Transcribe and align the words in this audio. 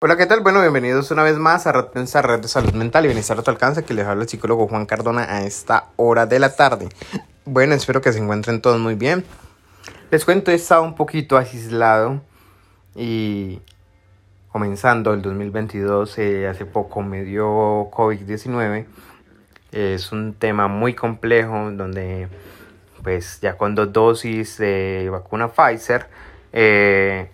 Hola, 0.00 0.16
¿qué 0.16 0.26
tal? 0.26 0.42
Bueno, 0.42 0.60
bienvenidos 0.60 1.10
una 1.10 1.24
vez 1.24 1.38
más 1.38 1.66
a 1.66 1.72
Red 1.72 1.88
Red 1.92 2.38
de 2.38 2.46
Salud 2.46 2.72
Mental 2.72 3.04
y 3.04 3.08
Bienestar 3.08 3.36
a 3.36 3.42
tu 3.42 3.50
alcance, 3.50 3.84
que 3.84 3.94
les 3.94 4.06
habla 4.06 4.22
el 4.22 4.28
psicólogo 4.28 4.68
Juan 4.68 4.86
Cardona 4.86 5.24
a 5.24 5.42
esta 5.42 5.88
hora 5.96 6.24
de 6.24 6.38
la 6.38 6.54
tarde. 6.54 6.88
Bueno, 7.44 7.74
espero 7.74 8.00
que 8.00 8.12
se 8.12 8.20
encuentren 8.20 8.60
todos 8.62 8.78
muy 8.78 8.94
bien. 8.94 9.24
Les 10.12 10.24
cuento, 10.24 10.52
he 10.52 10.54
estado 10.54 10.84
un 10.84 10.94
poquito 10.94 11.36
aislado 11.36 12.20
y 12.94 13.60
comenzando 14.52 15.12
el 15.14 15.20
2022, 15.20 16.16
eh, 16.18 16.46
hace 16.46 16.64
poco 16.64 17.02
me 17.02 17.24
dio 17.24 17.90
COVID-19. 17.90 18.86
Es 19.72 20.12
un 20.12 20.34
tema 20.34 20.68
muy 20.68 20.94
complejo 20.94 21.72
donde 21.72 22.28
pues 23.02 23.40
ya 23.40 23.56
con 23.56 23.74
dos 23.74 23.92
dosis 23.92 24.58
de 24.58 25.08
vacuna 25.10 25.48
Pfizer, 25.48 26.06
eh, 26.52 27.32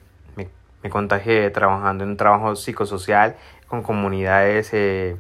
me 0.85 0.91
contagié 0.91 1.51
trabajando 1.51 2.05
en 2.05 2.11
un 2.11 2.17
trabajo 2.19 2.55
psicosocial 2.57 3.37
con 3.69 3.83
comunidades 3.83 4.69
eh, 4.75 5.17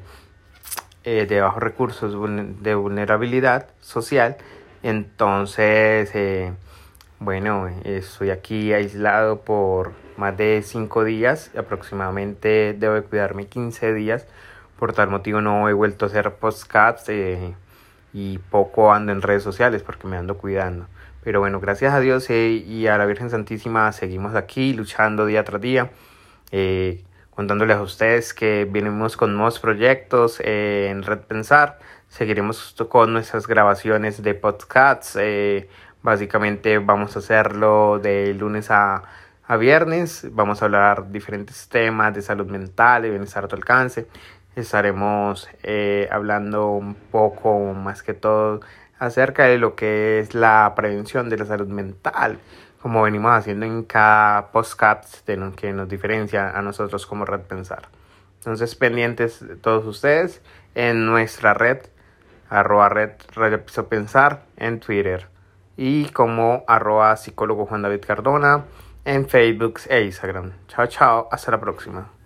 eh, 1.05 1.27
de 1.27 1.41
bajos 1.41 1.62
recursos 1.62 2.15
de 2.61 2.75
vulnerabilidad 2.75 3.69
social. 3.80 4.37
Entonces, 4.83 6.11
eh, 6.15 6.53
bueno, 7.19 7.69
estoy 7.84 8.29
aquí 8.29 8.75
aislado 8.75 9.41
por 9.41 9.92
más 10.19 10.37
de 10.37 10.61
cinco 10.62 11.03
días, 11.03 11.51
aproximadamente 11.56 12.77
debo 12.78 12.95
de 12.95 13.03
cuidarme 13.03 13.47
15 13.47 13.95
días. 13.95 14.27
Por 14.78 14.92
tal 14.92 15.09
motivo 15.09 15.41
no 15.41 15.67
he 15.70 15.73
vuelto 15.73 16.05
a 16.05 16.09
hacer 16.09 16.31
podcasts 16.34 17.09
y 18.15 18.39
poco 18.39 18.93
ando 18.93 19.13
en 19.13 19.21
redes 19.21 19.43
sociales 19.43 19.83
porque 19.83 20.07
me 20.07 20.17
ando 20.17 20.39
cuidando. 20.39 20.87
Pero 21.25 21.41
bueno, 21.41 21.59
gracias 21.59 21.93
a 21.93 22.01
Dios 22.01 22.31
eh, 22.31 22.49
y 22.51 22.87
a 22.87 22.97
la 22.97 23.07
Virgen 23.07 23.29
Santísima 23.29 23.91
seguimos 23.93 24.35
aquí 24.37 24.73
luchando 24.73 25.27
día 25.27 25.43
tras 25.43 25.61
día, 25.61 25.91
eh, 26.53 27.03
contándoles 27.31 27.77
a 27.77 27.83
ustedes 27.83 28.33
que 28.33 28.69
venimos 28.71 29.17
con 29.17 29.35
nuevos 29.35 29.59
proyectos 29.59 30.41
eh, 30.45 30.89
en 30.91 31.03
Red 31.03 31.21
Pensar. 31.21 31.81
Seguiremos 32.09 32.77
con 32.89 33.12
nuestras 33.12 33.48
grabaciones 33.48 34.23
de 34.23 34.34
podcasts. 34.34 35.19
básicamente 36.03 36.78
vamos 36.78 37.17
a 37.17 37.19
hacerlo 37.19 37.99
de 37.99 38.33
lunes 38.34 38.71
a, 38.71 39.03
a 39.49 39.56
viernes. 39.56 40.28
Vamos 40.31 40.62
a 40.62 40.67
hablar 40.67 41.11
diferentes 41.11 41.69
temas 41.69 42.15
de 42.15 42.23
salud 42.23 42.47
mental, 42.47 43.03
de 43.03 43.11
bienestar 43.11 43.45
a 43.45 43.49
tu 43.49 43.56
alcance. 43.56 44.06
Estaremos 44.56 45.48
hablando 46.10 46.70
un 46.70 46.94
poco 46.94 47.72
más 47.74 48.02
que 48.02 48.14
todo 48.14 48.60
acerca 48.98 49.44
de 49.44 49.58
lo 49.58 49.74
que 49.74 50.20
es 50.20 50.34
la 50.34 50.72
prevención 50.77 51.28
de 51.28 51.38
la 51.38 51.44
salud 51.44 51.66
mental, 51.66 52.38
como 52.80 53.02
venimos 53.02 53.32
haciendo 53.32 53.66
en 53.66 53.82
cada 53.82 54.52
podcast 54.52 55.27
de 55.27 55.36
lo 55.36 55.52
que 55.55 55.72
nos 55.72 55.88
diferencia 55.88 56.50
a 56.50 56.62
nosotros 56.62 57.06
como 57.06 57.25
Red 57.25 57.41
Pensar. 57.41 57.88
Entonces, 58.38 58.75
pendientes 58.75 59.44
todos 59.62 59.86
ustedes 59.86 60.42
en 60.75 61.06
nuestra 61.06 61.55
red, 61.55 61.78
arroba 62.50 62.88
red, 62.91 63.12
red 63.34 63.60
pensar 63.88 64.44
en 64.56 64.80
Twitter 64.80 65.28
y 65.77 66.06
como 66.10 66.62
arroba 66.69 67.16
psicólogo 67.16 67.66
Juan 67.66 67.82
David 67.82 68.05
Cardona 68.06 68.64
en 69.05 69.28
Facebook 69.28 69.80
e 69.88 70.02
Instagram. 70.02 70.52
Chao, 70.69 70.86
chao, 70.86 71.28
hasta 71.32 71.50
la 71.50 71.60
próxima. 71.60 72.23